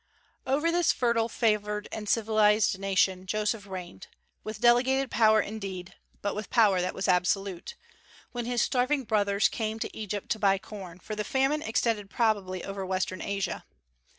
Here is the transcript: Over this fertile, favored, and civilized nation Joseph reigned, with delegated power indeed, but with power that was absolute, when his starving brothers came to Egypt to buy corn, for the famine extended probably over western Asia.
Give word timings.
Over 0.47 0.71
this 0.71 0.91
fertile, 0.91 1.29
favored, 1.29 1.87
and 1.91 2.09
civilized 2.09 2.79
nation 2.79 3.27
Joseph 3.27 3.67
reigned, 3.67 4.07
with 4.43 4.59
delegated 4.59 5.11
power 5.11 5.39
indeed, 5.39 5.93
but 6.23 6.33
with 6.33 6.49
power 6.49 6.81
that 6.81 6.95
was 6.95 7.07
absolute, 7.07 7.75
when 8.31 8.45
his 8.45 8.63
starving 8.63 9.03
brothers 9.03 9.47
came 9.47 9.77
to 9.77 9.95
Egypt 9.95 10.29
to 10.29 10.39
buy 10.39 10.57
corn, 10.57 10.97
for 10.97 11.13
the 11.15 11.23
famine 11.23 11.61
extended 11.61 12.09
probably 12.09 12.63
over 12.65 12.83
western 12.83 13.21
Asia. 13.21 13.63